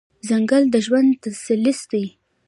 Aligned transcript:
ځنګل 0.27 0.63
د 0.73 0.75
ژوند 0.85 1.09
تسلسل 1.23 1.83
دی. 1.91 2.05